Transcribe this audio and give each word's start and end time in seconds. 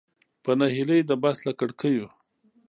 په 0.43 0.51
نهیلۍ 0.59 0.99
د 1.05 1.11
بس 1.21 1.37
له 1.47 1.53
کړکیو. 1.59 2.07